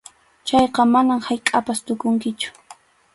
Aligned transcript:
Chayqa 0.51 0.81
manam 0.93 1.21
haykʼappas 1.27 1.79
tukunkichu. 1.85 2.49